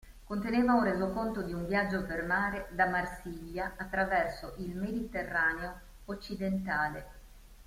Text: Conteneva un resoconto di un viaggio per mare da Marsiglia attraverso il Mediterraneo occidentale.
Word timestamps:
Conteneva 0.23 0.73
un 0.73 0.83
resoconto 0.83 1.43
di 1.43 1.53
un 1.53 1.67
viaggio 1.67 2.05
per 2.05 2.25
mare 2.25 2.69
da 2.71 2.87
Marsiglia 2.87 3.73
attraverso 3.77 4.55
il 4.57 4.75
Mediterraneo 4.75 5.79
occidentale. 6.05 7.05